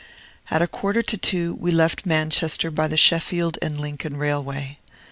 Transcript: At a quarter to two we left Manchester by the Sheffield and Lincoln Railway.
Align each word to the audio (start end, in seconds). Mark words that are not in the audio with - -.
At 0.49 0.63
a 0.63 0.67
quarter 0.67 1.03
to 1.03 1.15
two 1.15 1.53
we 1.53 1.69
left 1.69 2.07
Manchester 2.07 2.71
by 2.71 2.87
the 2.87 2.97
Sheffield 2.97 3.59
and 3.61 3.79
Lincoln 3.79 4.17
Railway. 4.17 4.79